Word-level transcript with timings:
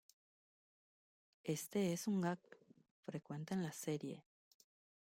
Este 1.43 1.93
es 1.93 2.07
un 2.07 2.21
gag 2.21 2.39
frecuenta 3.05 3.53
en 3.53 3.61
la 3.61 3.71
serie. 3.71 4.23